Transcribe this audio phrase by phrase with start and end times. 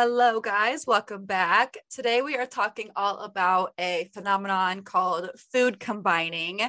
[0.00, 0.86] Hello, guys.
[0.86, 1.76] Welcome back.
[1.90, 6.60] Today, we are talking all about a phenomenon called food combining.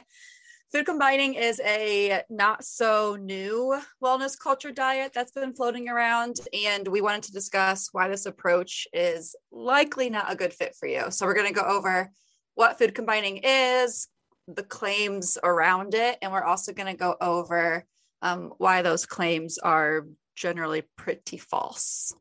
[0.72, 6.88] Food combining is a not so new wellness culture diet that's been floating around, and
[6.88, 11.12] we wanted to discuss why this approach is likely not a good fit for you.
[11.12, 12.10] So, we're going to go over
[12.56, 14.08] what food combining is,
[14.48, 17.86] the claims around it, and we're also going to go over
[18.24, 22.12] um, why those claims are generally pretty false.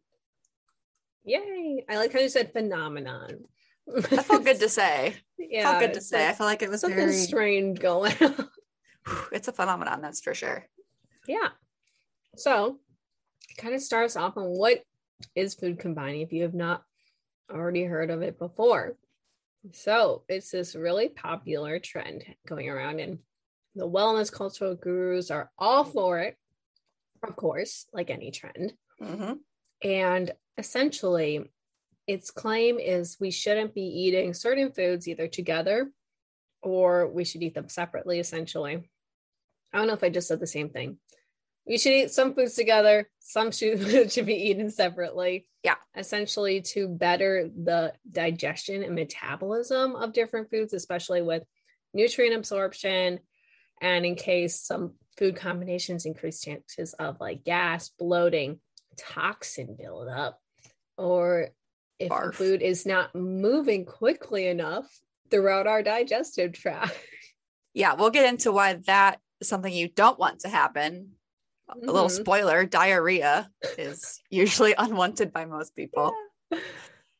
[1.28, 1.84] Yay.
[1.88, 3.44] I like how you said phenomenon.
[3.86, 5.14] That felt good to say.
[5.38, 5.62] Yeah.
[5.70, 6.26] Felt good to say.
[6.26, 7.12] Like, I feel like it was something very...
[7.12, 8.48] strange going on.
[9.32, 10.66] it's a phenomenon, that's for sure.
[11.26, 11.48] Yeah.
[12.36, 12.78] So
[13.56, 14.82] kind of starts off on what
[15.34, 16.82] is food combining if you have not
[17.50, 18.96] already heard of it before.
[19.72, 23.18] So it's this really popular trend going around and
[23.74, 26.36] the wellness cultural gurus are all for it,
[27.26, 28.72] of course, like any trend.
[29.02, 29.34] Mm-hmm.
[29.88, 31.50] And essentially,
[32.06, 35.90] its claim is we shouldn't be eating certain foods either together
[36.62, 38.90] or we should eat them separately, essentially.
[39.72, 40.98] I don't know if I just said the same thing.
[41.66, 45.46] We should eat some foods together, some should, should be eaten separately.
[45.62, 45.76] Yeah.
[45.96, 51.44] Essentially, to better the digestion and metabolism of different foods, especially with
[51.92, 53.20] nutrient absorption
[53.80, 58.60] and in case some food combinations increase chances of like gas, bloating,
[58.96, 60.40] toxin buildup,
[60.98, 61.48] or
[61.98, 62.34] if Barf.
[62.34, 64.86] food is not moving quickly enough
[65.30, 66.96] throughout our digestive tract.
[67.74, 71.12] Yeah, we'll get into why that is something you don't want to happen.
[71.70, 71.88] Mm-hmm.
[71.88, 72.22] A little mm-hmm.
[72.22, 76.12] spoiler diarrhea is usually unwanted by most people.
[76.50, 76.58] Yeah.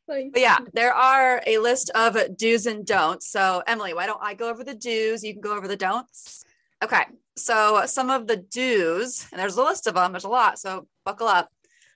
[0.09, 3.29] Like, yeah, there are a list of do's and don'ts.
[3.29, 5.23] So, Emily, why don't I go over the do's?
[5.23, 6.43] You can go over the don'ts.
[6.83, 7.03] Okay.
[7.37, 10.57] So some of the do's, and there's a list of them, there's a lot.
[10.57, 11.49] So buckle up.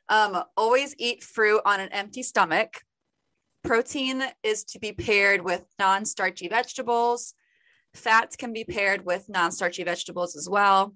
[0.09, 2.81] Um, always eat fruit on an empty stomach.
[3.63, 7.33] Protein is to be paired with non starchy vegetables.
[7.93, 10.95] Fats can be paired with non starchy vegetables as well.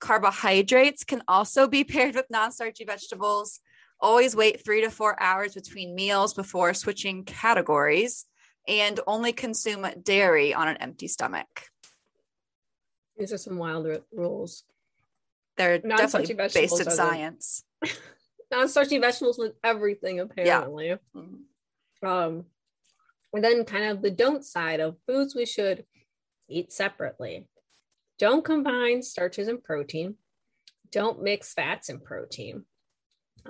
[0.00, 3.60] Carbohydrates can also be paired with non starchy vegetables.
[4.00, 8.26] Always wait three to four hours between meals before switching categories
[8.68, 11.68] and only consume dairy on an empty stomach.
[13.16, 14.64] These are some wild rules.
[15.56, 17.64] They're definitely based in science.
[18.50, 20.88] Non-starchy vegetables with everything, apparently.
[20.88, 20.96] Yeah.
[21.14, 22.06] Mm-hmm.
[22.06, 22.44] Um,
[23.32, 25.84] and then kind of the don't side of foods we should
[26.48, 27.48] eat separately.
[28.18, 30.16] Don't combine starches and protein.
[30.90, 32.64] Don't mix fats and protein.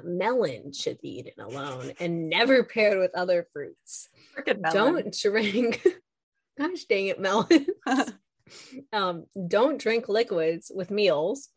[0.02, 4.08] Melon should be eaten alone and never paired with other fruits.
[4.72, 5.86] Don't drink.
[6.58, 7.66] Gosh dang it, melon.
[8.92, 11.48] Um, don't drink liquids with meals.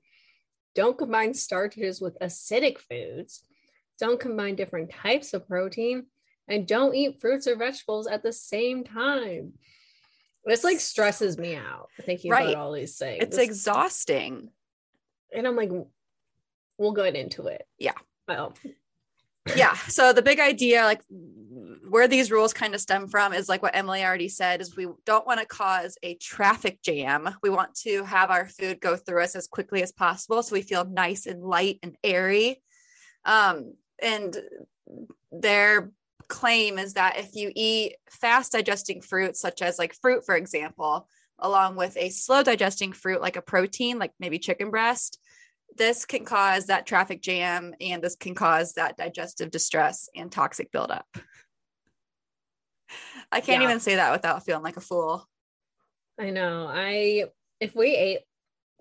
[0.76, 3.44] Don't combine starches with acidic foods.
[4.00, 6.06] Don't combine different types of protein.
[6.48, 9.54] And don't eat fruits or vegetables at the same time.
[10.46, 12.50] This like stresses me out thinking right.
[12.50, 13.24] about all these things.
[13.24, 14.50] It's this, exhausting.
[15.34, 15.70] And I'm like,
[16.78, 17.68] we'll get into it.
[17.78, 17.94] Yeah.
[18.28, 18.54] Well,
[19.56, 19.74] yeah.
[19.88, 21.02] So the big idea, like
[21.90, 24.88] where these rules kind of stem from, is like what Emily already said: is we
[25.06, 27.30] don't want to cause a traffic jam.
[27.42, 30.62] We want to have our food go through us as quickly as possible, so we
[30.62, 32.62] feel nice and light and airy.
[33.26, 34.36] Um, and
[35.32, 35.92] their
[36.28, 41.08] claim is that if you eat fast digesting fruits, such as like fruit, for example,
[41.40, 45.20] along with a slow digesting fruit like a protein, like maybe chicken breast,
[45.78, 50.72] this can cause that traffic jam and this can cause that digestive distress and toxic
[50.72, 51.06] buildup.
[53.32, 53.70] I can't yeah.
[53.70, 55.28] even say that without feeling like a fool.
[56.20, 56.68] I know.
[56.68, 57.26] I
[57.60, 58.20] if we ate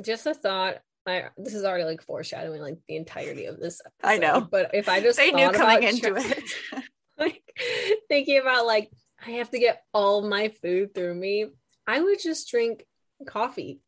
[0.03, 4.15] just a thought, I this is already like foreshadowing like the entirety of this episode,
[4.15, 4.41] I know.
[4.41, 6.45] But if I just they knew coming into tra- it.
[7.19, 7.43] like
[8.09, 8.91] thinking about like
[9.25, 11.47] I have to get all my food through me,
[11.87, 12.85] I would just drink
[13.27, 13.81] coffee.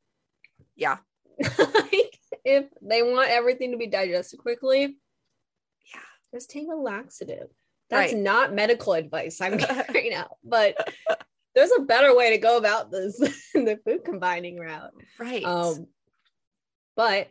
[0.76, 0.98] Yeah.
[1.58, 2.09] like
[2.44, 4.96] if they want everything to be digested quickly,
[5.94, 6.00] yeah,
[6.34, 7.48] just take a laxative.
[7.88, 8.22] That's right.
[8.22, 9.56] not medical advice I'm
[9.92, 10.76] giving out, but
[11.54, 13.18] there's a better way to go about this
[13.54, 14.92] the food combining route.
[15.18, 15.44] Right.
[15.44, 15.86] Um,
[16.96, 17.28] but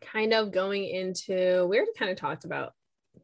[0.00, 2.72] kind of going into we already kind of talked about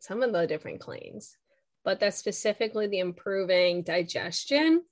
[0.01, 1.37] some of the different claims,
[1.85, 4.83] but that's specifically the improving digestion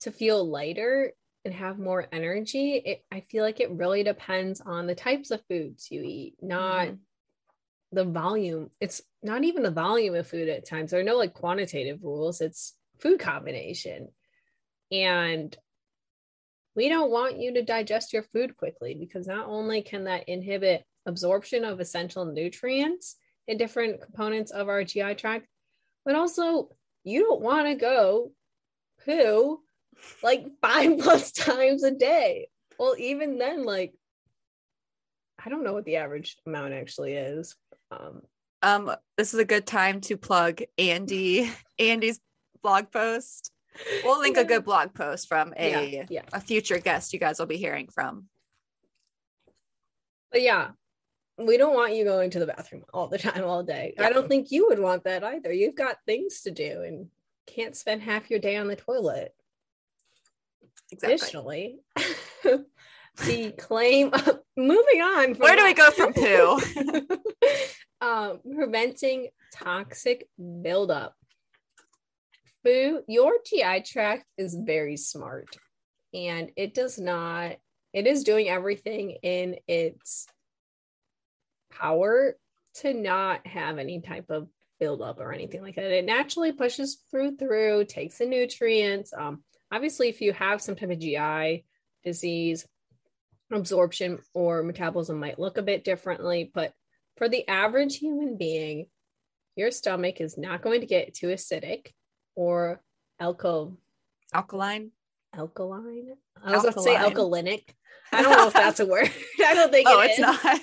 [0.00, 1.12] to feel lighter
[1.46, 2.82] and have more energy.
[2.84, 6.88] It, I feel like it really depends on the types of foods you eat, not
[6.88, 6.96] mm-hmm.
[7.92, 8.70] the volume.
[8.80, 10.90] It's not even the volume of food at times.
[10.90, 14.08] There are no like quantitative rules, it's food combination.
[14.90, 15.56] And
[16.74, 20.84] we don't want you to digest your food quickly because not only can that inhibit
[21.06, 23.16] absorption of essential nutrients
[23.46, 25.46] in different components of our GI tract,
[26.04, 26.70] but also
[27.04, 28.32] you don't want to go
[29.04, 29.60] poo
[30.22, 32.48] like five plus times a day.
[32.78, 33.94] Well, even then, like,
[35.44, 37.56] I don't know what the average amount actually is.
[37.90, 38.22] Um,
[38.62, 42.20] um, this is a good time to plug Andy, Andy's
[42.62, 43.52] blog post.
[44.04, 44.42] We'll link yeah.
[44.42, 46.22] a good blog post from a yeah, yeah.
[46.32, 48.24] a future guest you guys will be hearing from.
[50.32, 50.70] But yeah,
[51.38, 53.94] we don't want you going to the bathroom all the time, all day.
[53.98, 55.52] I don't think you would want that either.
[55.52, 57.08] You've got things to do and
[57.46, 59.34] can't spend half your day on the toilet.
[60.92, 61.14] Exactly.
[61.14, 61.78] Additionally,
[63.24, 64.12] the claim
[64.56, 65.34] moving on.
[65.34, 66.60] Where do we go from poo?
[68.00, 70.28] um, preventing toxic
[70.62, 71.14] buildup.
[72.64, 75.56] Food, your GI tract is very smart
[76.12, 77.56] and it does not,
[77.92, 80.26] it is doing everything in its
[81.72, 82.36] power
[82.74, 84.48] to not have any type of
[84.80, 85.90] buildup or anything like that.
[85.90, 89.12] It naturally pushes food through, takes the nutrients.
[89.16, 89.42] Um,
[89.72, 91.64] obviously, if you have some type of GI
[92.04, 92.66] disease,
[93.52, 96.72] absorption or metabolism might look a bit differently, but
[97.16, 98.86] for the average human being,
[99.56, 101.88] your stomach is not going to get too acidic
[102.34, 102.82] or
[103.20, 103.76] alco
[104.32, 104.90] alkaline.
[105.34, 106.14] Alkaline.
[106.42, 107.62] I was about to say alkalinic.
[108.12, 109.10] I don't know if that's a word.
[109.44, 110.60] I don't think oh, it's not.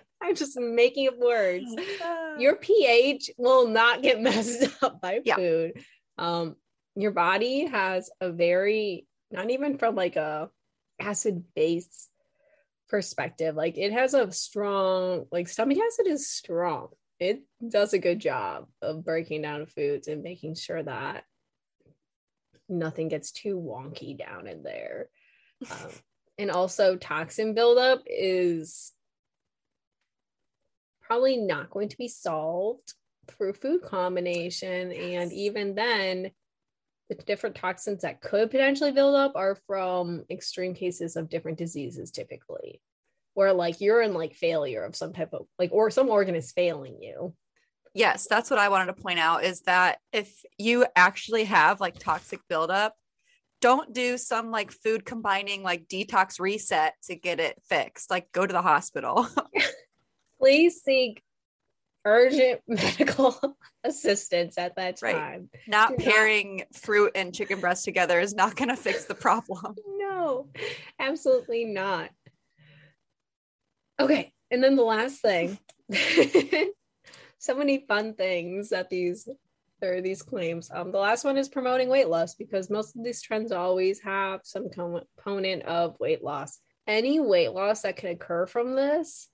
[0.22, 1.64] I'm just making up words.
[2.38, 5.36] Your pH will not get messed up by yeah.
[5.36, 5.72] food.
[6.18, 6.56] Um,
[6.98, 10.50] your body has a very not even from like a
[11.00, 12.08] acid base
[12.88, 16.88] perspective like it has a strong like stomach acid is strong.
[17.20, 21.24] It does a good job of breaking down foods and making sure that
[22.68, 25.08] nothing gets too wonky down in there.
[25.70, 25.90] Um,
[26.38, 28.92] and also toxin buildup is
[31.02, 32.94] probably not going to be solved
[33.26, 34.92] through food combination.
[34.92, 36.30] And even then
[37.08, 42.10] the different toxins that could potentially build up are from extreme cases of different diseases
[42.10, 42.80] typically
[43.34, 46.52] where like you're in like failure of some type of like or some organ is
[46.52, 47.34] failing you.
[47.94, 51.98] Yes that's what i wanted to point out is that if you actually have like
[51.98, 52.94] toxic buildup
[53.60, 58.10] don't do some like food combining like detox reset to get it fixed.
[58.10, 59.26] Like go to the hospital.
[60.40, 61.22] Please seek
[62.04, 65.12] urgent medical assistance at that time.
[65.12, 65.62] Right.
[65.66, 66.74] Not Do pairing not...
[66.74, 69.74] fruit and chicken breast together is not going to fix the problem.
[69.98, 70.48] no,
[70.98, 72.10] absolutely not.
[74.00, 74.32] Okay.
[74.50, 75.58] And then the last thing
[77.38, 79.28] so many fun things that these
[79.80, 80.70] there are these claims.
[80.74, 84.40] Um, the last one is promoting weight loss because most of these trends always have
[84.42, 86.58] some component of weight loss.
[86.88, 89.28] Any weight loss that can occur from this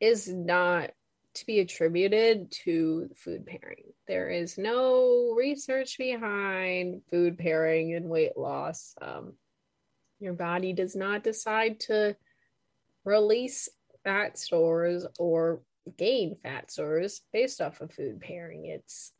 [0.00, 0.92] is not
[1.34, 3.92] to be attributed to food pairing.
[4.08, 8.94] There is no research behind food pairing and weight loss.
[9.00, 9.34] Um,
[10.18, 12.16] your body does not decide to
[13.04, 13.68] release
[14.04, 15.62] fat stores or
[15.96, 18.66] gain fat stores based off of food pairing.
[18.66, 19.12] It's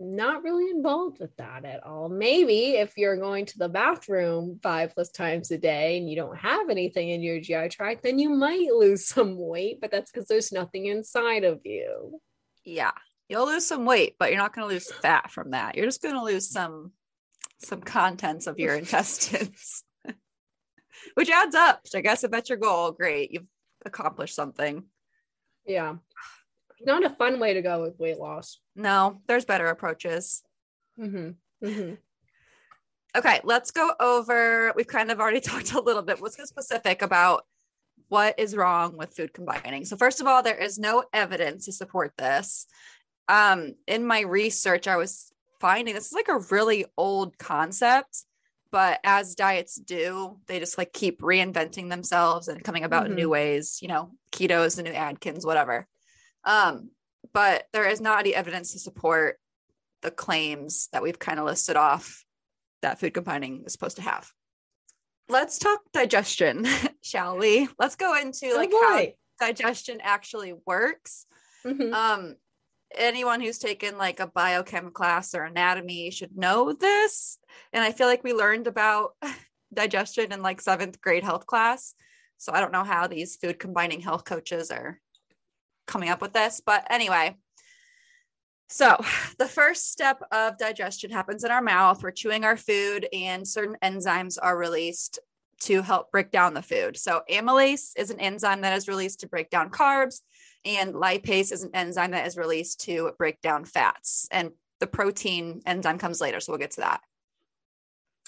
[0.00, 2.08] not really involved with that at all.
[2.08, 6.36] Maybe if you're going to the bathroom five plus times a day and you don't
[6.36, 10.28] have anything in your GI tract, then you might lose some weight, but that's because
[10.28, 12.20] there's nothing inside of you.
[12.64, 12.92] Yeah.
[13.28, 15.76] You'll lose some weight, but you're not going to lose fat from that.
[15.76, 16.92] You're just going to lose some
[17.60, 19.82] some contents of your intestines.
[21.14, 21.80] Which adds up.
[21.86, 23.32] So I guess if that's your goal, great.
[23.32, 23.46] You've
[23.84, 24.84] accomplished something.
[25.66, 25.96] Yeah
[26.84, 28.58] not a fun way to go with weight loss.
[28.76, 30.42] No, there's better approaches.
[30.98, 31.66] Mm-hmm.
[31.66, 31.94] Mm-hmm.
[33.16, 34.72] Okay, let's go over.
[34.76, 36.20] We've kind of already talked a little bit.
[36.20, 37.44] Let's get specific about
[38.08, 39.84] what is wrong with food combining.
[39.84, 42.66] So, first of all, there is no evidence to support this.
[43.28, 48.24] Um, in my research, I was finding this is like a really old concept,
[48.70, 53.12] but as diets do, they just like keep reinventing themselves and coming about mm-hmm.
[53.12, 53.78] in new ways.
[53.82, 55.86] You know, keto is the new Atkins, whatever.
[56.44, 56.90] Um,
[57.32, 59.38] but there is not any evidence to support
[60.02, 62.24] the claims that we've kind of listed off
[62.82, 64.30] that food combining is supposed to have.
[65.28, 66.66] Let's talk digestion,
[67.02, 67.68] shall we?
[67.78, 69.06] Let's go into like how
[69.40, 71.26] digestion actually works.
[71.66, 71.92] Mm-hmm.
[71.92, 72.36] Um,
[72.94, 77.38] anyone who's taken like a biochem class or anatomy should know this.
[77.72, 79.10] And I feel like we learned about
[79.74, 81.94] digestion in like seventh grade health class.
[82.38, 85.00] So I don't know how these food combining health coaches are
[85.88, 86.62] coming up with this.
[86.64, 87.36] But anyway,
[88.68, 88.96] so
[89.38, 92.02] the first step of digestion happens in our mouth.
[92.02, 95.18] We're chewing our food, and certain enzymes are released
[95.62, 96.96] to help break down the food.
[96.96, 100.20] So amylase is an enzyme that is released to break down carbs,
[100.64, 104.28] and lipase is an enzyme that is released to break down fats.
[104.30, 107.00] And the protein enzyme comes later, so we'll get to that.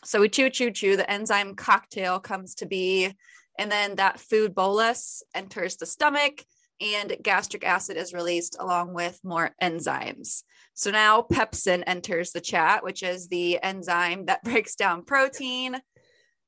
[0.02, 0.96] So we chew, chew, chew.
[0.96, 3.14] The enzyme cocktail comes to be
[3.60, 6.44] and then that food bolus enters the stomach
[6.80, 10.42] and gastric acid is released along with more enzymes.
[10.74, 15.80] So now pepsin enters the chat, which is the enzyme that breaks down protein.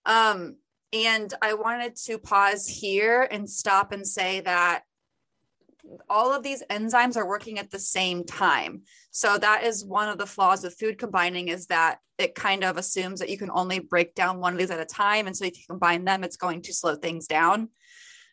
[0.07, 0.57] Um,
[0.93, 4.83] and I wanted to pause here and stop and say that
[6.09, 8.83] all of these enzymes are working at the same time.
[9.11, 12.77] So that is one of the flaws of food combining is that it kind of
[12.77, 15.27] assumes that you can only break down one of these at a time.
[15.27, 17.69] And so if you combine them, it's going to slow things down.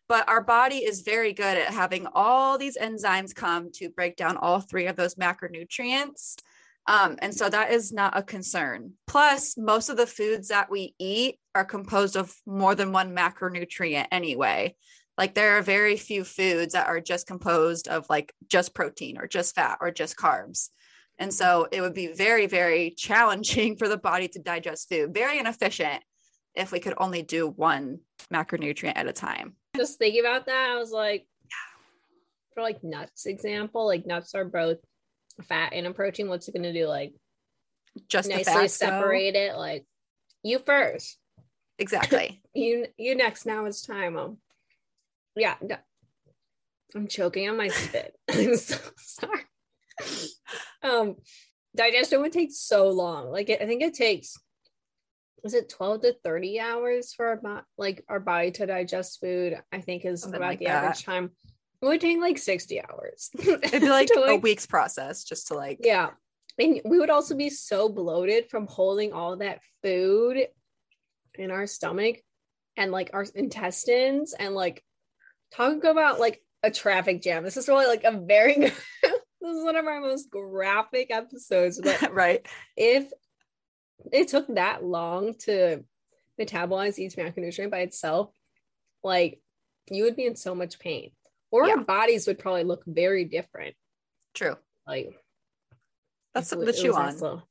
[0.10, 4.38] But our body is very good at having all these enzymes come to break down
[4.38, 6.36] all three of those macronutrients.
[6.88, 8.94] Um, and so that is not a concern.
[9.06, 14.08] Plus, most of the foods that we eat are composed of more than one macronutrient
[14.12, 14.76] anyway.
[15.16, 19.28] Like there are very few foods that are just composed of like just protein or
[19.28, 20.70] just fat or just carbs.
[21.20, 25.38] And so it would be very, very challenging for the body to digest food, very
[25.38, 26.02] inefficient
[26.56, 28.00] if we could only do one
[28.34, 29.56] macronutrient at a time.
[29.80, 31.26] Just thinking about that, I was like,
[32.54, 34.80] for like nuts example, like nuts are both
[35.48, 36.28] fat and a protein.
[36.28, 36.86] What's it going to do?
[36.86, 37.14] Like,
[38.10, 39.40] just nicely separate so.
[39.40, 39.56] it.
[39.56, 39.86] Like,
[40.44, 41.18] you first.
[41.78, 42.42] Exactly.
[42.54, 43.46] you you next.
[43.46, 44.18] Now it's time.
[44.18, 44.38] Um,
[45.38, 45.78] yeah, no.
[46.94, 48.14] I'm choking on my spit.
[48.30, 49.46] I'm so sorry.
[50.84, 51.16] um,
[51.74, 53.32] digestion would take so long.
[53.32, 54.38] Like I think it takes
[55.44, 59.58] is it 12 to 30 hours for our bo- like our body to digest food
[59.72, 60.84] i think is Something about like the that.
[60.84, 61.32] average time
[61.82, 65.54] it would take like 60 hours it'd be like, like, a week's process just to
[65.56, 66.10] like yeah
[66.58, 70.46] and we would also be so bloated from holding all that food
[71.36, 72.18] in our stomach
[72.76, 74.84] and like our intestines and like
[75.54, 77.44] talk about like a traffic jam.
[77.44, 78.56] This is really like a very
[79.02, 81.80] this is one of our most graphic episodes.
[81.82, 82.46] But right.
[82.76, 83.12] If
[84.12, 85.84] it took that long to
[86.40, 88.32] metabolize each macronutrient by itself,
[89.04, 89.42] like
[89.90, 91.12] you would be in so much pain.
[91.52, 91.74] Or yeah.
[91.74, 93.76] our bodies would probably look very different.
[94.36, 94.56] True.
[94.88, 95.16] Like
[96.34, 97.44] that's something to chew on.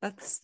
[0.00, 0.40] That's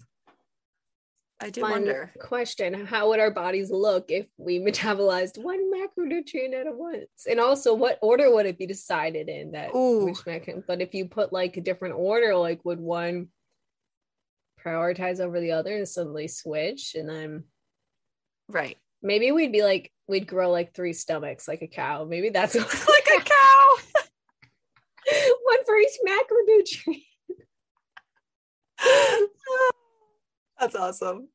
[1.40, 2.12] I do wonder.
[2.20, 7.26] Question: How would our bodies look if we metabolized one macronutrient at a once?
[7.28, 9.74] And also, what order would it be decided in that?
[9.74, 10.06] Ooh.
[10.06, 13.28] Which macro- but if you put like a different order, like would one
[14.64, 17.44] prioritize over the other and suddenly switch, and then
[18.48, 18.76] right?
[19.02, 22.04] Maybe we'd be like we'd grow like three stomachs like a cow.
[22.04, 22.54] Maybe that's
[22.88, 23.76] like a cow.
[25.44, 27.04] one for each macronutrient.
[30.58, 31.28] That's awesome.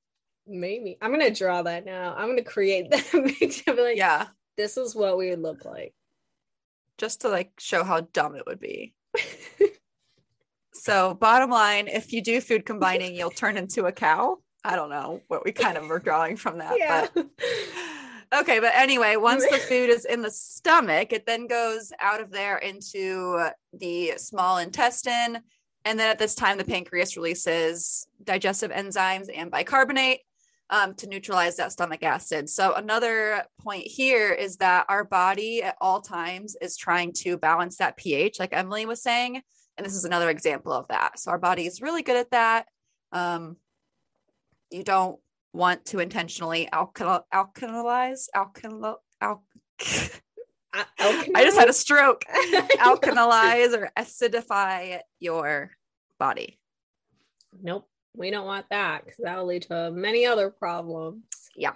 [0.46, 2.13] Maybe I'm gonna draw that now.
[2.18, 3.75] I'm gonna create that.
[3.77, 4.27] like, yeah,
[4.58, 5.94] this is what we would look like.
[6.98, 8.94] Just to like show how dumb it would be.
[10.83, 14.37] So, bottom line, if you do food combining, you'll turn into a cow.
[14.63, 17.07] I don't know what we kind of were drawing from that, yeah.
[17.13, 17.27] but
[18.41, 18.59] okay.
[18.59, 22.57] But anyway, once the food is in the stomach, it then goes out of there
[22.57, 25.41] into the small intestine
[25.85, 30.21] and then at this time, the pancreas releases digestive enzymes and bicarbonate
[30.69, 32.49] um, to neutralize that stomach acid.
[32.49, 37.77] So, another point here is that our body at all times is trying to balance
[37.77, 39.41] that pH, like Emily was saying.
[39.77, 41.20] And this is another example of that.
[41.20, 42.68] So, our body is really good at that.
[43.12, 43.58] Um,
[44.70, 45.20] you don't
[45.53, 49.44] want to intentionally alkali- alkalize, alkali- al-
[50.74, 52.25] I just had a stroke.
[52.80, 55.72] Alkalize or acidify your
[56.20, 56.60] body.
[57.62, 57.88] Nope.
[58.15, 61.24] We don't want that because that'll lead to many other problems.
[61.56, 61.74] Yeah.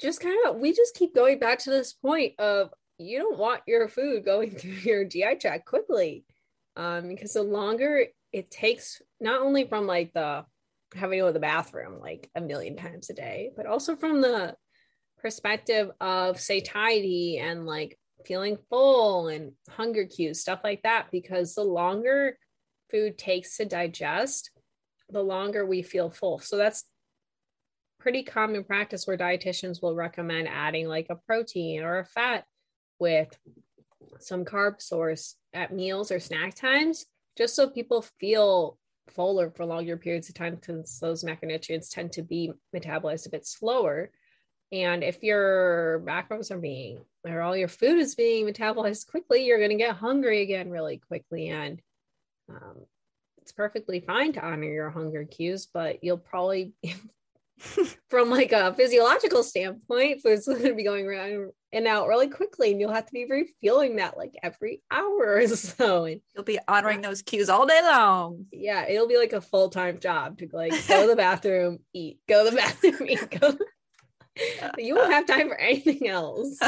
[0.00, 3.62] Just kind of, we just keep going back to this point of you don't want
[3.66, 6.24] your food going through your GI tract quickly.
[6.76, 10.44] Um, because the longer it takes, not only from like the
[10.94, 14.20] having to go to the bathroom like a million times a day, but also from
[14.20, 14.54] the
[15.18, 21.06] perspective of satiety and like feeling full and hunger cues, stuff like that.
[21.10, 22.38] Because the longer
[22.90, 24.50] food takes to digest,
[25.10, 26.38] the longer we feel full.
[26.38, 26.84] So that's
[27.98, 32.44] pretty common practice where dietitians will recommend adding like a protein or a fat
[32.98, 33.36] with
[34.22, 37.06] some carb source at meals or snack times,
[37.36, 42.22] just so people feel fuller for longer periods of time because those macronutrients tend to
[42.22, 44.10] be metabolized a bit slower.
[44.72, 49.58] And if your macros are being, or all your food is being metabolized quickly, you're
[49.58, 51.48] going to get hungry again really quickly.
[51.48, 51.80] And
[52.48, 52.84] um,
[53.40, 56.72] it's perfectly fine to honor your hunger cues, but you'll probably
[58.10, 62.70] from like a physiological standpoint, food's going to be going around and out really quickly,
[62.70, 66.04] and you'll have to be refueling that like every hour or so.
[66.04, 68.46] And you'll be honoring those cues all day long.
[68.52, 72.18] Yeah, it'll be like a full time job to like go to the bathroom, eat,
[72.28, 73.56] go to the bathroom, eat, go.
[74.78, 76.58] you won't have time for anything else.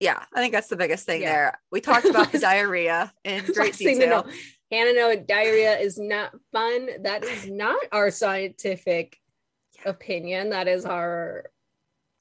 [0.00, 1.32] yeah, I think that's the biggest thing yeah.
[1.32, 1.60] there.
[1.70, 4.26] We talked about the diarrhea in great detail.
[4.72, 6.88] Hannah, no, diarrhea is not fun.
[7.02, 9.18] That is not our scientific
[9.84, 10.50] opinion.
[10.50, 11.44] That is our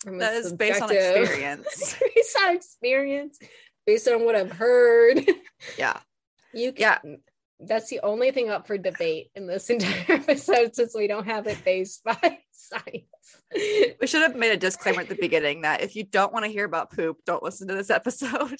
[0.05, 1.95] that is based on experience.
[2.15, 3.39] based on experience,
[3.85, 5.25] based on what I've heard.
[5.77, 5.99] Yeah.
[6.53, 7.15] You can, yeah.
[7.59, 11.47] That's the only thing up for debate in this entire episode since we don't have
[11.47, 13.05] it based by science.
[13.99, 16.51] We should have made a disclaimer at the beginning that if you don't want to
[16.51, 18.59] hear about poop, don't listen to this episode.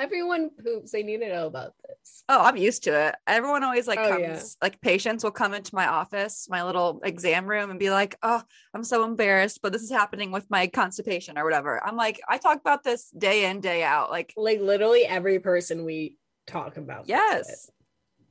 [0.00, 0.92] Everyone poops.
[0.92, 2.24] They need to know about this.
[2.28, 3.16] Oh, I'm used to it.
[3.26, 4.42] Everyone always like oh, comes, yeah.
[4.62, 8.42] like patients will come into my office, my little exam room, and be like, "Oh,
[8.72, 12.38] I'm so embarrassed, but this is happening with my constipation or whatever." I'm like, I
[12.38, 14.10] talk about this day in, day out.
[14.10, 16.16] Like, like literally every person we
[16.46, 17.06] talk about.
[17.06, 17.70] Yes.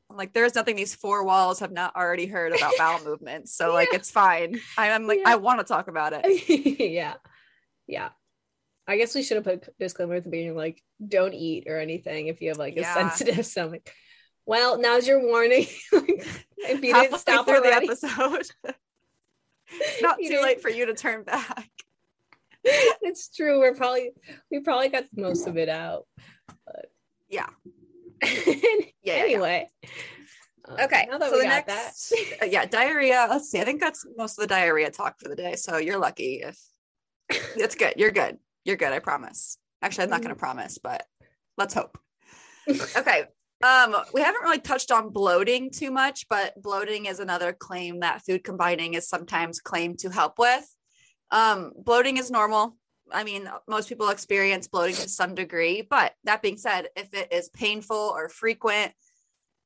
[0.10, 3.54] I'm like, there's nothing these four walls have not already heard about bowel movements.
[3.54, 3.74] So, yeah.
[3.74, 4.60] like, it's fine.
[4.76, 5.30] I'm like, yeah.
[5.30, 6.50] I want to talk about it.
[6.80, 7.14] yeah.
[7.86, 8.10] Yeah.
[8.90, 12.26] I guess we should have put disclaimer at the beginning, like don't eat or anything
[12.26, 12.92] if you have like yeah.
[12.92, 13.88] a sensitive stomach.
[14.48, 15.68] Well, now's your warning.
[15.92, 17.86] if you didn't stop through already.
[17.86, 18.48] the episode,
[19.70, 21.70] it's not too late for you to turn back.
[22.64, 23.60] it's true.
[23.60, 24.10] We're probably
[24.50, 26.08] we probably got most of it out.
[26.66, 26.88] But...
[27.30, 27.50] Yeah.
[29.04, 29.14] yeah.
[29.14, 29.70] Anyway.
[29.84, 29.90] Yeah.
[30.68, 31.08] Um, okay.
[31.12, 33.28] so the next, uh, yeah, diarrhea.
[33.30, 33.60] Let's see.
[33.60, 35.56] I think that's most of the diarrhea talk for the day.
[35.58, 36.60] So you're lucky if
[37.30, 37.94] it's good.
[37.98, 38.40] You're good.
[38.66, 38.92] You're good.
[38.92, 39.58] I promise.
[39.82, 40.40] Actually, I'm not going to mm.
[40.40, 41.06] promise, but
[41.58, 41.98] let's hope.
[42.70, 43.26] okay.
[43.62, 48.22] Um, we haven't really touched on bloating too much, but bloating is another claim that
[48.22, 50.66] food combining is sometimes claimed to help with.
[51.32, 52.78] Um, bloating is normal.
[53.12, 57.34] I mean, most people experience bloating to some degree, but that being said, if it
[57.34, 58.94] is painful or frequent,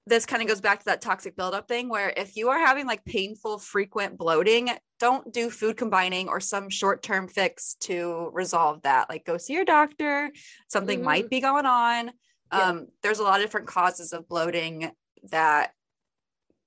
[0.06, 2.86] this kind of goes back to that toxic buildup thing where if you are having
[2.86, 8.82] like painful, frequent bloating, don't do food combining or some short term fix to resolve
[8.82, 9.10] that.
[9.10, 10.32] Like go see your doctor,
[10.68, 11.06] something mm-hmm.
[11.06, 12.12] might be going on.
[12.52, 12.70] Yeah.
[12.70, 14.92] Um, there's a lot of different causes of bloating
[15.32, 15.72] that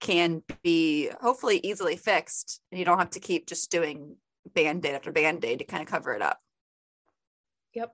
[0.00, 2.60] can be hopefully easily fixed.
[2.70, 4.16] And you don't have to keep just doing
[4.54, 6.40] band aid after band aid to kind of cover it up.
[7.74, 7.92] Yep.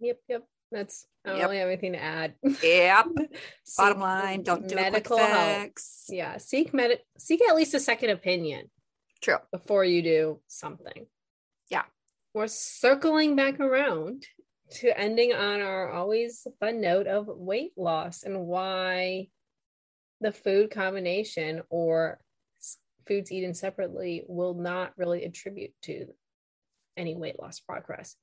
[0.00, 0.18] Yep.
[0.28, 0.44] Yep.
[0.70, 1.46] That's I don't yep.
[1.46, 2.34] really have anything to add.
[2.62, 3.06] Yep.
[3.76, 6.04] Bottom line, don't do medical a quick fix.
[6.08, 6.16] Help.
[6.16, 6.36] Yeah.
[6.38, 8.70] Seek med seek at least a second opinion.
[9.22, 9.38] True.
[9.50, 11.06] Before you do something.
[11.70, 11.84] Yeah.
[12.34, 14.24] We're circling back around
[14.70, 19.28] to ending on our always fun note of weight loss and why
[20.20, 22.20] the food combination or
[23.06, 26.06] foods eaten separately will not really attribute to
[26.96, 28.14] any weight loss progress.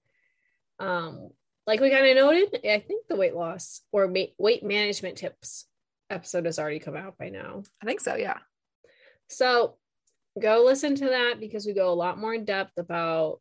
[0.80, 1.30] Um,
[1.68, 5.66] like we kind of noted, I think the weight loss or weight management tips
[6.10, 7.64] episode has already come out by now.
[7.82, 8.38] I think so, yeah.
[9.30, 9.78] So
[10.40, 13.40] go listen to that because we go a lot more in depth about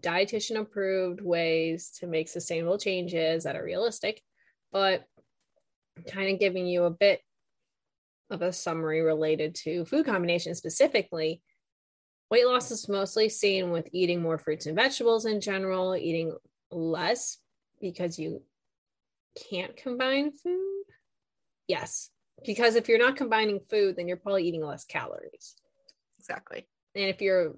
[0.00, 4.22] dietitian approved ways to make sustainable changes that are realistic,
[4.72, 5.04] but
[6.12, 7.20] kind of giving you a bit
[8.28, 11.40] of a summary related to food combinations specifically.
[12.30, 16.36] Weight loss is mostly seen with eating more fruits and vegetables in general, eating
[16.70, 17.38] less
[17.80, 18.42] because you
[19.50, 20.84] can't combine food?
[21.68, 22.10] Yes.
[22.44, 25.56] Because if you're not combining food, then you're probably eating less calories.
[26.18, 26.66] Exactly.
[26.94, 27.54] And if you're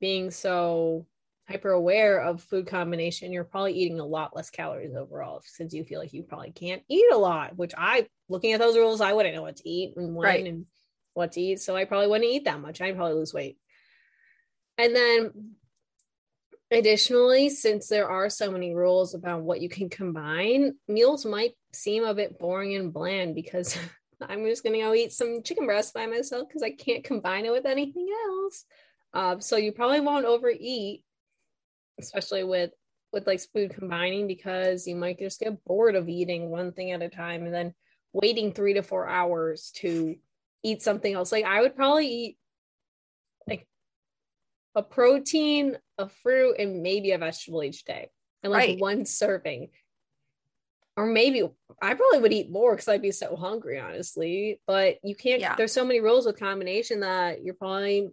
[0.00, 1.06] being so
[1.48, 5.82] hyper aware of food combination, you're probably eating a lot less calories overall since you
[5.84, 9.12] feel like you probably can't eat a lot, which I, looking at those rules, I
[9.14, 10.46] wouldn't know what to eat and when right.
[10.46, 10.66] and
[11.14, 11.60] what to eat.
[11.60, 12.80] So I probably wouldn't eat that much.
[12.80, 13.58] I'd probably lose weight.
[14.76, 15.54] And then
[16.70, 22.04] Additionally, since there are so many rules about what you can combine, meals might seem
[22.04, 23.78] a bit boring and bland because
[24.20, 27.46] I'm just going to go eat some chicken breast by myself because I can't combine
[27.46, 28.64] it with anything else.
[29.14, 31.04] Uh, so you probably won't overeat,
[31.98, 32.70] especially with
[33.10, 37.00] with like food combining because you might just get bored of eating one thing at
[37.00, 37.74] a time and then
[38.12, 40.14] waiting three to four hours to
[40.62, 41.32] eat something else.
[41.32, 42.38] Like I would probably eat
[44.78, 48.10] a protein, a fruit, and maybe a vegetable each day,
[48.44, 48.80] and like right.
[48.80, 49.70] one serving.
[50.96, 51.42] or maybe
[51.82, 54.60] I probably would eat more because I'd be so hungry, honestly.
[54.68, 55.40] But you can't.
[55.40, 55.56] Yeah.
[55.56, 58.10] There's so many rules with combination that you're probably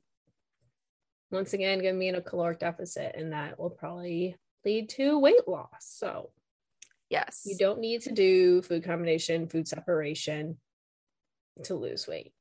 [1.32, 5.20] once again going to be in a caloric deficit, and that will probably lead to
[5.20, 5.70] weight loss.
[5.82, 6.32] So,
[7.12, 10.58] yes, you don't need to do food combination, food separation
[11.64, 12.34] to lose weight.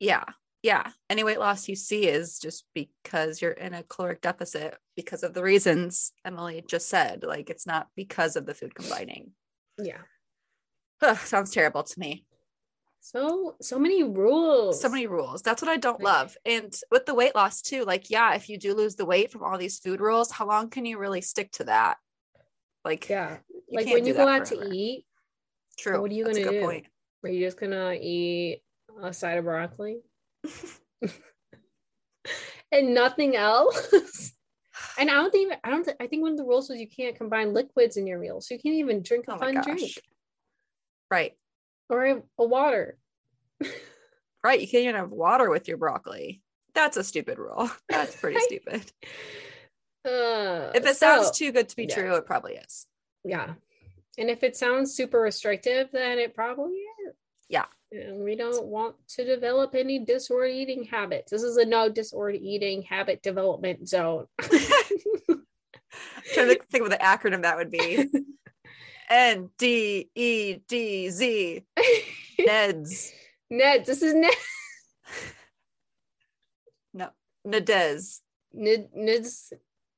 [0.00, 0.24] Yeah,
[0.66, 0.90] yeah.
[1.08, 5.32] Any weight loss you see is just because you're in a caloric deficit because of
[5.32, 7.22] the reasons Emily just said.
[7.22, 9.30] Like it's not because of the food combining.
[9.78, 10.02] Yeah.
[11.02, 12.24] Ugh, sounds terrible to me.
[12.98, 14.82] So so many rules.
[14.82, 15.42] So many rules.
[15.42, 16.36] That's what I don't love.
[16.44, 19.44] And with the weight loss too, like yeah, if you do lose the weight from
[19.44, 21.98] all these food rules, how long can you really stick to that?
[22.84, 23.36] Like yeah,
[23.70, 24.64] like when you go out forever.
[24.64, 25.06] to eat.
[25.78, 26.00] True.
[26.00, 26.60] What are you That's gonna do?
[26.60, 26.86] Point.
[27.22, 28.62] Are you just gonna eat
[29.00, 29.98] a side of broccoli?
[32.72, 33.92] And nothing else.
[34.98, 37.16] and I don't think I don't I think one of the rules was you can't
[37.16, 38.40] combine liquids in your meal.
[38.40, 39.92] So you can't even drink a oh fun drink.
[41.10, 41.32] Right.
[41.88, 42.98] Or a, a water.
[44.44, 44.60] right.
[44.60, 46.42] You can't even have water with your broccoli.
[46.74, 47.70] That's a stupid rule.
[47.88, 48.92] That's pretty stupid.
[50.04, 51.94] Uh, if it so, sounds too good to be yeah.
[51.94, 52.86] true, it probably is.
[53.24, 53.54] Yeah.
[54.18, 57.14] And if it sounds super restrictive, then it probably is.
[57.48, 57.66] Yeah.
[57.92, 61.30] And we don't want to develop any disordered eating habits.
[61.30, 64.26] This is a no disordered eating habit development zone.
[66.34, 68.08] trying to think of the acronym that would be.
[69.08, 71.64] N D E D Z.
[72.40, 73.12] Neds.
[73.52, 73.86] Neds.
[73.86, 74.34] This is Ned.
[76.92, 77.10] no.
[77.46, 78.20] Nadez.
[78.52, 78.88] Ned.
[78.96, 79.52] Neds.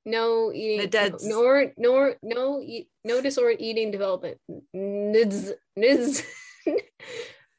[0.05, 0.87] No eating.
[0.87, 1.21] Nadez.
[1.23, 1.73] Nor.
[1.79, 2.17] Nor.
[2.23, 2.63] No.
[3.03, 4.37] No disordered eating development.
[4.77, 5.53] Neds.
[5.79, 6.23] Neds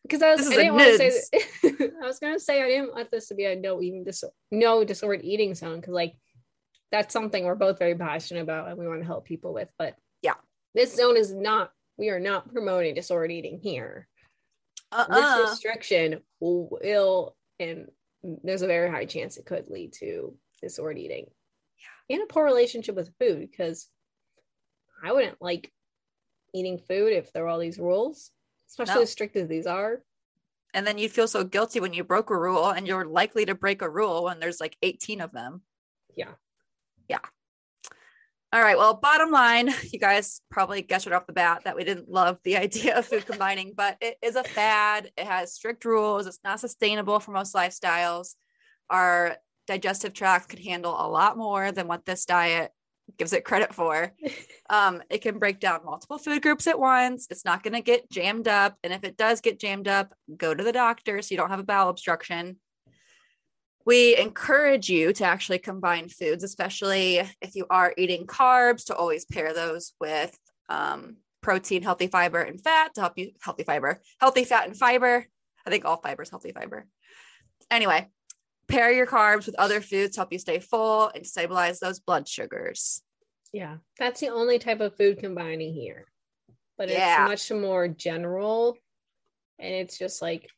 [0.10, 1.40] because I was I didn't want to say
[2.02, 4.84] I was gonna say I didn't want this to be a no eating dis- no
[4.84, 6.14] disordered eating zone because like
[6.92, 9.70] that's something we're both very passionate about and we want to help people with.
[9.78, 10.36] But yeah,
[10.74, 14.08] this zone is not we are not promoting disordered eating here.
[14.92, 15.38] Uh-uh.
[15.38, 17.88] This restriction will and
[18.44, 21.28] there's a very high chance it could lead to disordered eating.
[22.10, 22.16] Yeah.
[22.16, 23.88] And a poor relationship with food because
[25.04, 25.72] I wouldn't like
[26.54, 28.32] eating food if there were all these rules
[28.70, 29.02] especially no.
[29.02, 30.02] as strict as these are.
[30.74, 33.56] And then you feel so guilty when you broke a rule, and you're likely to
[33.56, 35.62] break a rule when there's like 18 of them.
[36.16, 36.34] Yeah.
[37.08, 37.20] Yeah.
[38.52, 38.78] All right.
[38.78, 42.38] Well, bottom line, you guys probably guessed it off the bat that we didn't love
[42.44, 45.12] the idea of food combining, but it is a fad.
[45.18, 46.28] It has strict rules.
[46.28, 48.36] It's not sustainable for most lifestyles.
[48.90, 52.72] Our digestive tract could handle a lot more than what this diet
[53.18, 54.14] gives it credit for.
[54.70, 57.28] Um, it can break down multiple food groups at once.
[57.30, 58.78] It's not going to get jammed up.
[58.84, 61.60] And if it does get jammed up, go to the doctor so you don't have
[61.60, 62.58] a bowel obstruction.
[63.86, 69.26] We encourage you to actually combine foods, especially if you are eating carbs, to always
[69.26, 70.38] pair those with
[70.70, 75.26] um, protein, healthy fiber, and fat to help you healthy fiber, healthy fat and fiber.
[75.66, 76.86] I think all fiber is healthy fiber.
[77.72, 78.10] Anyway,
[78.70, 82.28] pair your carbs with other foods to help you stay full and stabilize those blood
[82.28, 83.02] sugars.
[83.52, 86.06] Yeah, that's the only type of food combining here.
[86.78, 87.24] But yeah.
[87.32, 88.78] it's much more general.
[89.58, 90.50] And it's just like,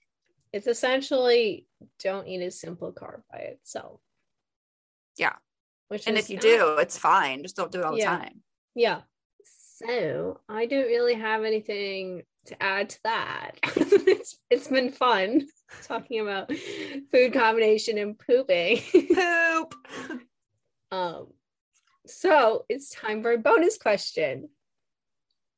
[0.53, 1.65] it's essentially
[2.03, 4.01] don't eat a simple carb by itself.
[5.17, 5.33] Yeah.
[5.87, 7.41] Which and if you do, it's fine.
[7.41, 8.41] Just don't do it all yeah, the time.
[8.75, 9.01] Yeah.
[9.43, 13.51] So I don't really have anything to add to that.
[13.75, 15.47] it's it's been fun
[15.83, 16.51] talking about
[17.11, 18.81] food combination and pooping.
[19.13, 19.75] Poop.
[20.91, 21.27] um
[22.07, 24.49] so it's time for a bonus question.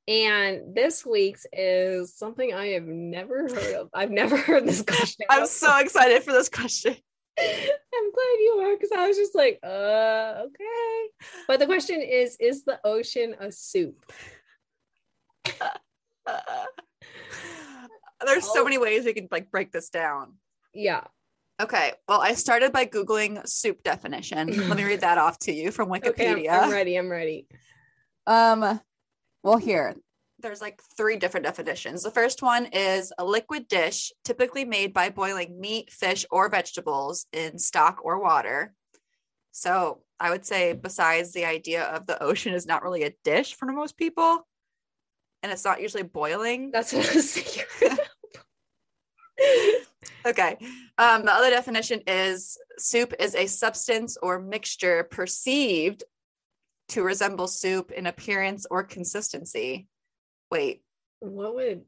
[0.08, 3.90] And this week's is something I have never heard of.
[3.94, 5.26] I've never heard this question.
[5.30, 6.96] I'm so excited for this question.
[7.40, 11.08] I'm glad you are because I was just like, uh, okay.
[11.48, 14.12] But the question is Is the ocean a soup?
[18.26, 18.64] There's so oh.
[18.64, 20.36] many ways we can like break this down.
[20.74, 21.04] Yeah.
[21.62, 21.94] Okay.
[22.08, 24.70] Well, I started by Googling soup definition.
[24.70, 26.08] Let me read that off to you from Wikipedia.
[26.20, 26.96] Okay, I'm, I'm ready.
[26.96, 27.48] I'm ready.
[28.26, 28.80] Um,
[29.44, 29.96] well, here,
[30.40, 32.04] there's like three different definitions.
[32.04, 37.28] The first one is a liquid dish typically made by boiling meat, fish, or vegetables
[37.34, 38.74] in stock or water.
[39.52, 43.56] So I would say, besides the idea of the ocean is not really a dish
[43.56, 44.48] for most people,
[45.44, 46.72] and it's not usually boiling.
[46.72, 47.98] That's what I was thinking.
[50.26, 50.58] okay.
[50.98, 56.04] Um, the other definition is soup is a substance or mixture perceived
[56.90, 59.88] to resemble soup in appearance or consistency.
[60.50, 60.82] Wait.
[61.20, 61.82] What would?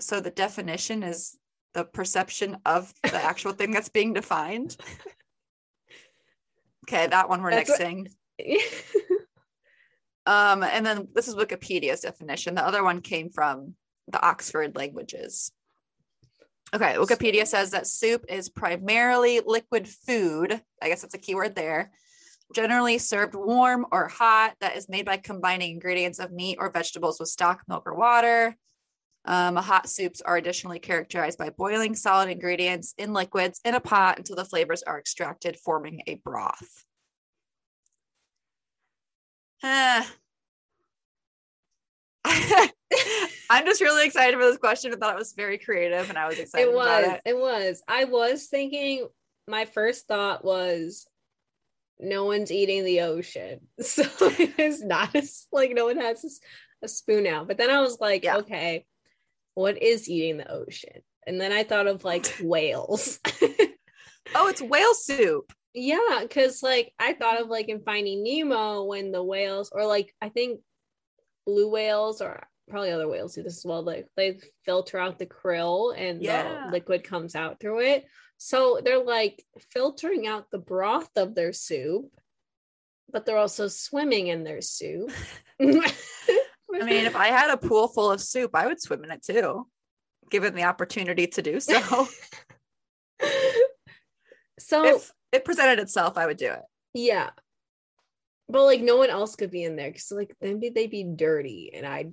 [0.00, 1.36] So the definition is
[1.74, 4.76] the perception of the actual thing that's being defined.
[6.88, 8.08] okay, that one we're that's nixing.
[8.38, 8.62] What...
[10.26, 12.54] Um, and then this is Wikipedia's definition.
[12.54, 13.74] The other one came from
[14.08, 15.52] the Oxford languages.
[16.74, 20.60] Okay, Wikipedia says that soup is primarily liquid food.
[20.80, 21.90] I guess that's a keyword there.
[22.54, 27.18] Generally served warm or hot, that is made by combining ingredients of meat or vegetables
[27.18, 28.56] with stock, milk, or water.
[29.24, 34.18] Um, hot soups are additionally characterized by boiling solid ingredients in liquids in a pot
[34.18, 36.84] until the flavors are extracted, forming a broth.
[39.62, 40.02] Uh,
[43.50, 44.92] I'm just really excited for this question.
[44.92, 46.68] I thought it was very creative and I was excited.
[46.68, 47.04] It was.
[47.06, 47.20] It.
[47.26, 47.82] it was.
[47.86, 49.06] I was thinking,
[49.46, 51.06] my first thought was,
[51.98, 53.60] no one's eating the ocean.
[53.82, 55.14] So it's not
[55.52, 56.40] like no one has
[56.82, 57.48] a spoon out.
[57.48, 58.38] But then I was like, yeah.
[58.38, 58.84] okay,
[59.54, 61.02] what is eating the ocean?
[61.26, 63.20] And then I thought of like whales.
[64.34, 65.52] oh, it's whale soup.
[65.74, 70.14] Yeah, because like I thought of like in Finding Nemo when the whales, or like
[70.20, 70.60] I think
[71.46, 73.82] blue whales, or probably other whales do this as well.
[73.82, 76.64] Like they filter out the krill and yeah.
[76.66, 78.04] the liquid comes out through it.
[78.38, 82.10] So they're like filtering out the broth of their soup,
[83.10, 85.10] but they're also swimming in their soup.
[86.74, 89.22] I mean, if I had a pool full of soup, I would swim in it
[89.22, 89.68] too,
[90.30, 92.08] given the opportunity to do so.
[94.58, 96.62] so if it presented itself, I would do it.
[96.94, 97.30] Yeah.
[98.48, 101.72] But like no one else could be in there because like maybe they'd be dirty
[101.74, 102.12] and I'd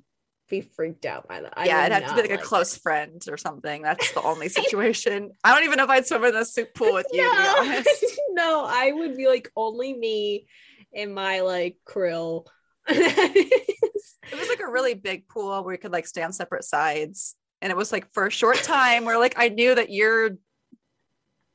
[0.50, 1.54] be freaked out by that.
[1.56, 2.82] I yeah, it'd have to be like, like a close it.
[2.82, 3.82] friend or something.
[3.82, 5.32] That's the only situation.
[5.44, 7.30] I don't even know if I'd swim in the soup pool with you, no.
[7.30, 8.06] to be honest.
[8.32, 10.48] no, I would be like only me
[10.94, 12.48] and my like krill.
[12.88, 17.36] it was like a really big pool where we could like stay on separate sides.
[17.62, 20.32] And it was like for a short time where like I knew that your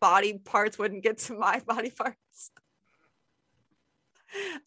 [0.04, 2.50] body parts wouldn't get to my body parts.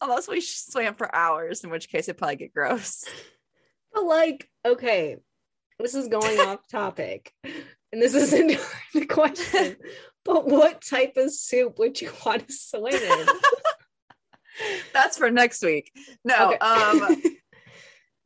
[0.00, 3.04] Unless we swam for hours, in which case it'd probably get gross.
[3.90, 5.16] But like, okay,
[5.78, 8.60] this is going off topic, and this isn't
[8.92, 9.76] the question.
[10.26, 13.26] But what type of soup would you want to swim in?
[14.92, 15.90] that's for next week.
[16.22, 16.58] No, okay.
[16.58, 17.22] um,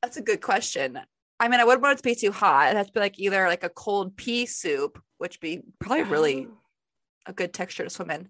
[0.03, 0.99] that's a good question.
[1.39, 2.73] I mean, I wouldn't want it to be too hot.
[2.73, 6.49] It has to be like either like a cold pea soup, which be probably really
[6.51, 6.62] oh.
[7.27, 8.29] A good texture to swim in,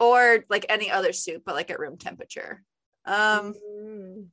[0.00, 2.62] or like any other soup, but like at room temperature.
[3.04, 4.26] Um, mm.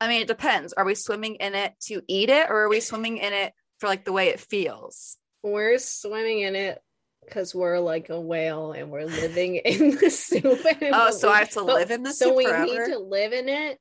[0.00, 0.72] I mean, it depends.
[0.72, 3.86] Are we swimming in it to eat it, or are we swimming in it for
[3.86, 5.18] like the way it feels?
[5.42, 6.82] We're swimming in it
[7.24, 10.44] because we're like a whale and we're living in the soup.
[10.92, 12.36] oh, so I have to live in the so soup.
[12.36, 12.64] We forever?
[12.64, 13.78] need to live in it.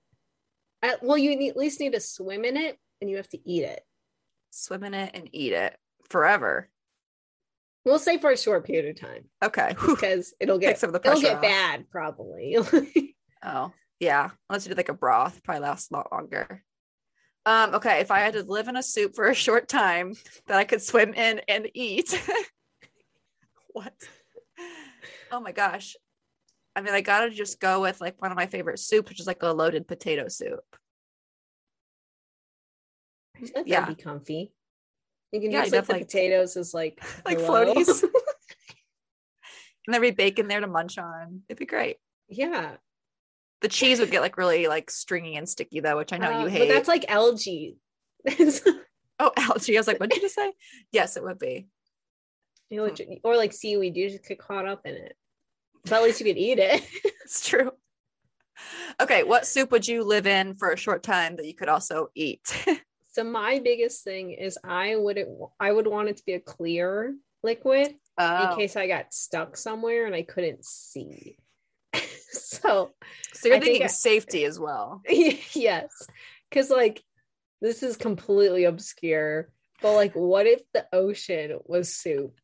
[1.01, 3.63] Well, you need, at least need to swim in it, and you have to eat
[3.63, 3.81] it.
[4.51, 5.77] Swim in it and eat it
[6.09, 6.69] forever.
[7.85, 9.23] We'll say for a short period of time.
[9.43, 9.73] Okay.
[9.87, 11.41] Because it'll get some of the it'll get off.
[11.41, 12.57] bad probably.
[13.43, 16.63] oh yeah, unless you did like a broth, probably lasts a lot longer.
[17.45, 20.13] Um, okay, if I had to live in a soup for a short time
[20.47, 22.21] that I could swim in and eat,
[23.73, 23.93] what?
[25.31, 25.95] Oh my gosh.
[26.75, 29.27] I mean, I gotta just go with like one of my favorite soups, which is
[29.27, 30.59] like a loaded potato soup.
[33.53, 33.85] That'd yeah.
[33.85, 34.53] be comfy.
[35.31, 38.03] You can yeah, use like the potatoes as like like floaties.
[38.03, 38.11] and
[39.87, 41.41] there'd be bacon there to munch on.
[41.47, 41.97] It'd be great.
[42.27, 42.77] Yeah.
[43.61, 46.43] The cheese would get like really like stringy and sticky though, which I know uh,
[46.43, 46.67] you hate.
[46.67, 47.77] But that's like algae.
[49.19, 49.77] oh, algae.
[49.77, 50.53] I was like, what did you say?
[50.91, 51.67] Yes, it would be.
[52.69, 55.15] You know, or like seaweed, you just get caught up in it.
[55.83, 56.85] But at least you could eat it.
[57.23, 57.71] it's true.
[59.01, 62.09] Okay, what soup would you live in for a short time that you could also
[62.15, 62.67] eat?
[63.19, 65.19] So my biggest thing is I would
[65.59, 68.51] I would want it to be a clear liquid oh.
[68.51, 71.37] in case I got stuck somewhere and I couldn't see.
[72.31, 72.91] so,
[73.33, 75.01] so you're I thinking safety as well.
[75.53, 75.89] yes,
[76.49, 77.03] because like
[77.59, 79.49] this is completely obscure,
[79.81, 82.39] but like, what if the ocean was soup?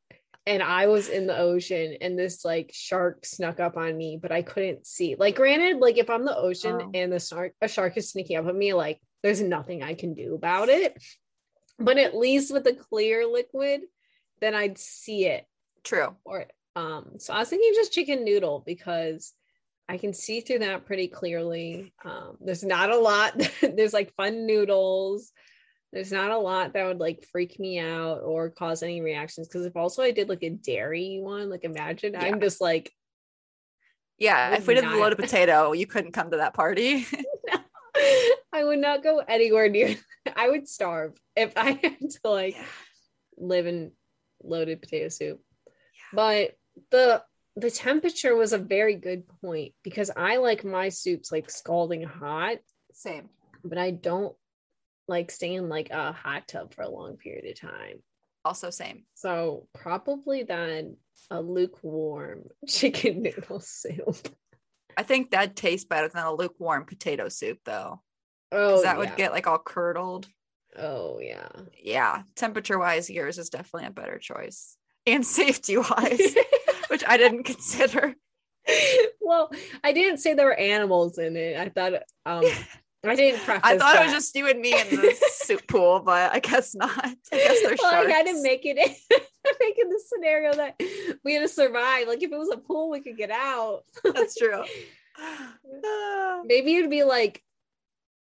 [0.45, 4.33] And I was in the ocean and this like shark snuck up on me, but
[4.33, 5.15] I couldn't see.
[5.17, 6.91] Like, granted, like if I'm the ocean oh.
[6.93, 10.13] and the shark a shark is sneaking up on me, like there's nothing I can
[10.13, 11.03] do about it.
[11.79, 13.81] But at least with a clear liquid,
[14.39, 15.45] then I'd see it.
[15.83, 16.15] True.
[16.23, 19.33] Or um, so I was thinking just chicken noodle because
[19.89, 21.91] I can see through that pretty clearly.
[22.03, 23.33] Um, there's not a lot.
[23.61, 25.31] there's like fun noodles.
[25.91, 29.47] There's not a lot that would like freak me out or cause any reactions.
[29.47, 32.25] Because if also I did like a dairy one, like imagine yeah.
[32.25, 32.91] I'm just like,
[34.19, 34.53] yeah.
[34.53, 37.07] If we did a loaded potato, you couldn't come to that party.
[38.55, 39.97] I would not go anywhere near.
[40.35, 42.55] I would starve if I had to like
[43.37, 43.91] live in
[44.41, 45.41] loaded potato soup.
[45.67, 45.71] Yeah.
[46.13, 46.51] But
[46.89, 47.23] the
[47.57, 52.57] the temperature was a very good point because I like my soups like scalding hot.
[52.93, 53.29] Same.
[53.63, 54.35] But I don't
[55.07, 58.01] like staying in like a hot tub for a long period of time.
[58.45, 59.03] Also same.
[59.15, 60.95] So probably then
[61.29, 64.29] a lukewarm chicken noodle soup.
[64.97, 68.01] I think that tastes better than a lukewarm potato soup though.
[68.51, 68.97] Oh, that yeah.
[68.97, 70.27] would get like all curdled.
[70.77, 71.47] Oh yeah.
[71.81, 72.23] Yeah.
[72.35, 74.77] Temperature wise, yours is definitely a better choice.
[75.07, 76.35] And safety wise,
[76.87, 78.15] which I didn't consider.
[79.21, 79.51] Well,
[79.83, 81.57] I didn't say there were animals in it.
[81.57, 81.93] I thought
[82.25, 82.43] um
[83.05, 84.01] I didn't I thought that.
[84.01, 86.91] it was just you and me in the soup pool, but I guess not.
[86.97, 88.07] I guess there's well, sharks.
[88.07, 90.81] I had to make it make it the scenario that
[91.23, 92.07] we had to survive.
[92.07, 93.83] Like if it was a pool, we could get out.
[94.03, 94.63] That's true.
[96.45, 97.43] Maybe it'd be like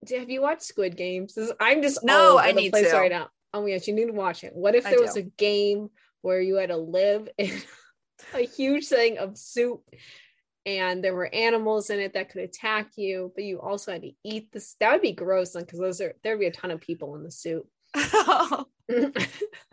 [0.09, 1.37] have you watched Squid Games?
[1.61, 3.29] I'm just no, I need to right now.
[3.53, 4.55] Oh my gosh, you need to watch it.
[4.55, 5.91] What if there was a game
[6.23, 7.51] where you had to live in
[8.35, 9.83] a huge thing of soup
[10.67, 14.13] and there were animals in it that could attack you, but you also had to
[14.25, 14.77] eat this.
[14.81, 17.31] That would be gross because those are there'd be a ton of people in the
[17.31, 17.67] soup.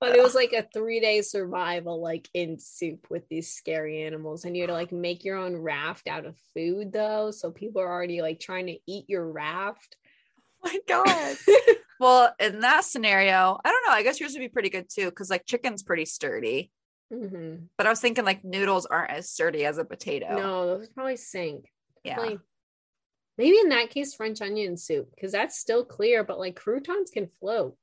[0.00, 4.44] but it was like a three day survival like in soup with these scary animals
[4.44, 7.80] and you had to like make your own raft out of food though so people
[7.80, 9.96] are already like trying to eat your raft.
[10.64, 11.36] Oh my god.
[12.00, 15.06] Well in that scenario i don't know i guess yours would be pretty good too
[15.06, 16.72] because like chicken's pretty sturdy.
[17.12, 17.66] Mm-hmm.
[17.78, 20.34] but i was thinking like noodles aren't as sturdy as a potato.
[20.36, 21.70] No those probably sink.
[22.04, 22.16] Yeah.
[22.16, 22.38] Probably,
[23.38, 27.28] maybe in that case french onion soup because that's still clear but like croutons can
[27.38, 27.76] float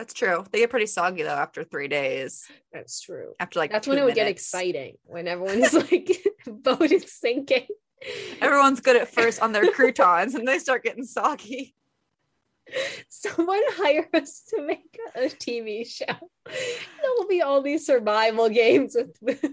[0.00, 0.46] that's true.
[0.50, 2.48] They get pretty soggy though after three days.
[2.72, 3.34] That's true.
[3.38, 7.66] After like that's when it would get exciting when everyone's like boat is sinking.
[8.40, 11.74] Everyone's good at first on their croutons and they start getting soggy.
[13.10, 16.06] Someone hire us to make a TV show.
[16.46, 19.44] There will be all these survival games with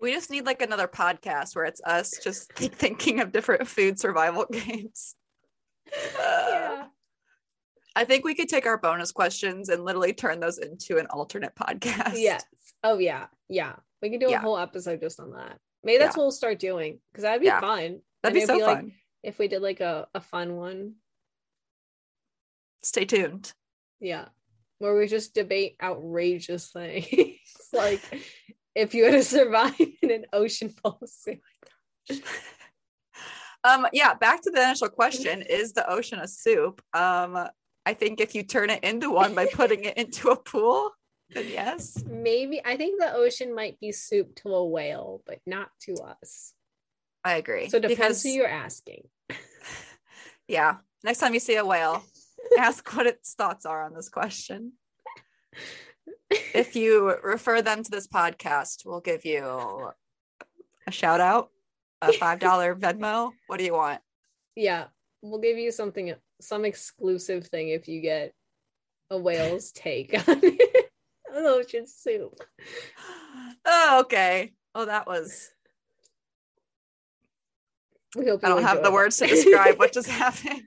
[0.00, 4.44] We just need like another podcast where it's us just thinking of different food survival
[4.52, 5.14] games.
[6.18, 6.84] Uh, yeah.
[7.96, 11.54] I think we could take our bonus questions and literally turn those into an alternate
[11.54, 12.14] podcast.
[12.16, 12.44] Yes.
[12.82, 13.26] Oh yeah.
[13.48, 13.76] Yeah.
[14.02, 15.58] We can do a whole episode just on that.
[15.82, 16.20] Maybe that's yeah.
[16.20, 17.60] what we'll start doing because that'd be yeah.
[17.60, 18.00] fun.
[18.22, 18.84] That'd be so be fun.
[18.84, 20.94] Like, if we did like a, a fun one.
[22.82, 23.52] Stay tuned.
[24.00, 24.26] Yeah.
[24.78, 27.06] Where we just debate outrageous things.
[27.72, 28.02] like
[28.74, 31.40] if you had to survive in an ocean full of soup.
[33.64, 35.42] um yeah, back to the initial question.
[35.42, 36.82] Is the ocean a soup?
[36.92, 37.48] Um
[37.86, 40.90] I think if you turn it into one by putting it into a pool,
[41.30, 42.02] then yes.
[42.06, 46.52] Maybe I think the ocean might be soup to a whale, but not to us.
[47.24, 47.68] I agree.
[47.68, 49.04] So depends because, who you're asking.
[50.48, 50.76] yeah.
[51.02, 52.04] Next time you see a whale,
[52.58, 54.72] ask what its thoughts are on this question.
[56.30, 59.90] if you refer them to this podcast, we'll give you
[60.86, 61.50] a shout out,
[62.02, 63.30] a $5 Venmo.
[63.46, 64.00] What do you want?
[64.54, 64.84] Yeah.
[65.22, 66.10] We'll give you something
[66.44, 68.32] some exclusive thing if you get
[69.10, 70.42] a whale's take on
[71.34, 72.40] an ocean soup.
[73.64, 74.52] Oh, okay.
[74.74, 75.50] Oh, that was.
[78.16, 80.62] We hope I don't have the words to describe what just happened.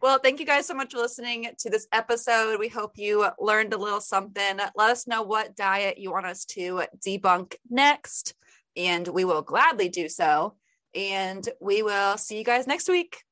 [0.00, 2.58] Well, thank you guys so much for listening to this episode.
[2.58, 4.56] We hope you learned a little something.
[4.56, 8.34] Let us know what diet you want us to debunk next,
[8.76, 10.54] and we will gladly do so.
[10.94, 13.22] And we will see you guys next week.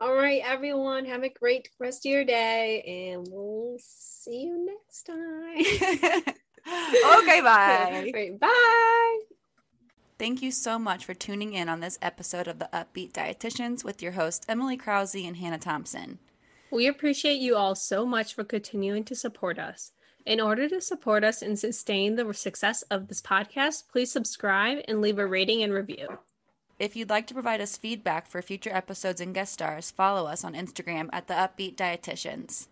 [0.00, 5.02] All right, everyone, have a great rest of your day, and we'll see you next
[5.02, 5.58] time.
[7.18, 8.10] okay, bye.
[8.14, 9.18] Right, bye.
[10.16, 14.00] Thank you so much for tuning in on this episode of the Up-Beet Dietitians with
[14.00, 16.20] your hosts, Emily Krause and Hannah Thompson.
[16.70, 19.90] We appreciate you all so much for continuing to support us.
[20.24, 25.00] In order to support us and sustain the success of this podcast, please subscribe and
[25.00, 26.18] leave a rating and review.
[26.78, 30.44] If you'd like to provide us feedback for future episodes and guest stars, follow us
[30.44, 32.68] on Instagram at the Up-Beet Dietitians.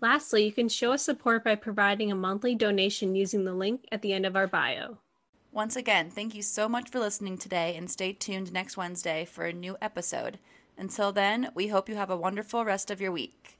[0.00, 4.02] Lastly, you can show us support by providing a monthly donation using the link at
[4.02, 4.98] the end of our bio.
[5.50, 9.46] Once again, thank you so much for listening today and stay tuned next Wednesday for
[9.46, 10.38] a new episode.
[10.78, 13.58] Until then, we hope you have a wonderful rest of your week.